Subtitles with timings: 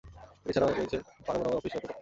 [0.43, 1.89] এটি এছাড়াও আছে রয়েছে পারো বরাবর অফিস, এয়ারপোর্ট অফিস।